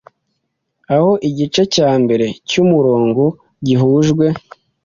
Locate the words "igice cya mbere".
1.29-2.25